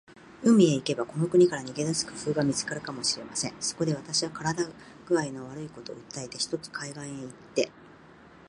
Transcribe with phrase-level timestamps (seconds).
[0.41, 3.53] 海へ行けば、この国から逃げ出す工夫が見つかるかもしれません。
[3.59, 4.65] そこで、私は身体
[5.07, 7.71] 工合の悪いことを訴えて、ひとつ海岸へ行って